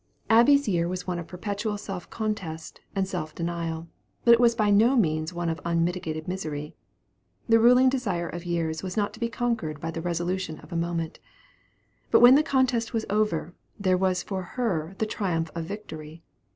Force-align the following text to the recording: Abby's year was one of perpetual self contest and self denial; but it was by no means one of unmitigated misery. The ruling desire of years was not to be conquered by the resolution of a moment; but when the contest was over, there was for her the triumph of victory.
Abby's 0.31 0.67
year 0.67 0.87
was 0.87 1.05
one 1.05 1.19
of 1.19 1.27
perpetual 1.27 1.77
self 1.77 2.09
contest 2.09 2.81
and 2.95 3.07
self 3.07 3.35
denial; 3.35 3.87
but 4.25 4.33
it 4.33 4.39
was 4.39 4.55
by 4.55 4.71
no 4.71 4.95
means 4.95 5.31
one 5.31 5.47
of 5.47 5.61
unmitigated 5.63 6.27
misery. 6.27 6.75
The 7.47 7.59
ruling 7.59 7.87
desire 7.87 8.27
of 8.27 8.43
years 8.43 8.81
was 8.81 8.97
not 8.97 9.13
to 9.13 9.19
be 9.19 9.29
conquered 9.29 9.79
by 9.79 9.91
the 9.91 10.01
resolution 10.01 10.57
of 10.61 10.71
a 10.73 10.75
moment; 10.75 11.19
but 12.09 12.19
when 12.19 12.33
the 12.33 12.41
contest 12.41 12.93
was 12.95 13.05
over, 13.11 13.53
there 13.79 13.95
was 13.95 14.23
for 14.23 14.41
her 14.41 14.95
the 14.97 15.05
triumph 15.05 15.51
of 15.53 15.65
victory. 15.65 16.23